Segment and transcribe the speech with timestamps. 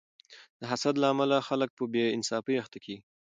[0.59, 2.99] د حسد له امله خلک په بې انصافۍ اخته کیږي.